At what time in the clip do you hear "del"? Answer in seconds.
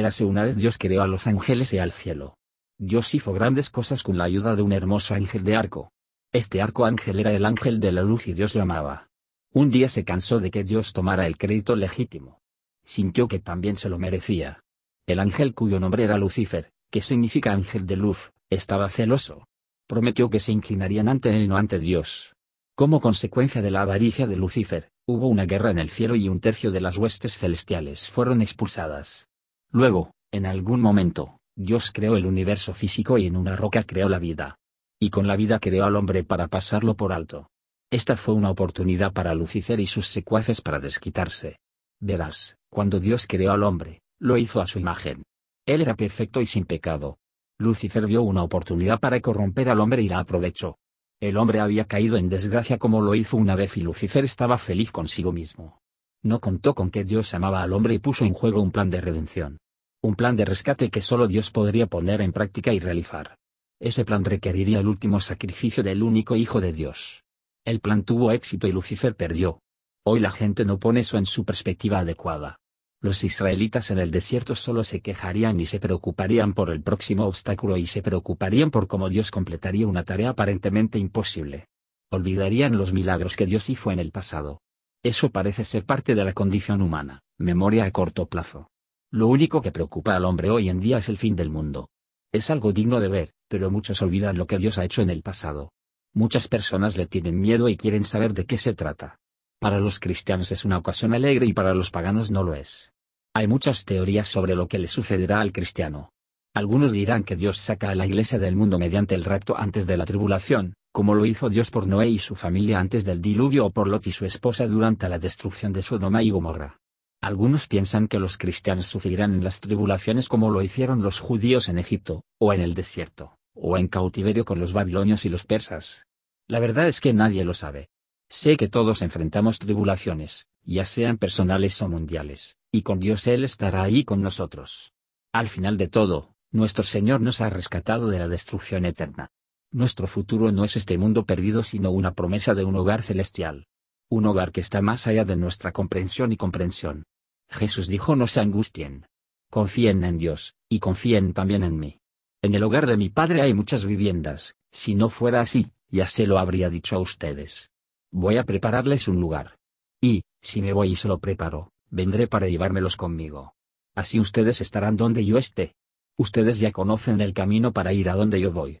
65.82-66.02, 91.34-91.48, 108.38-108.54, 113.04-113.20